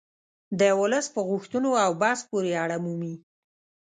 د 0.59 0.61
ولس 0.81 1.05
په 1.15 1.21
غوښتنو 1.29 1.69
او 1.85 1.91
بحث 2.01 2.19
پورې 2.29 2.51
اړه 2.63 2.77
مومي 2.85 3.15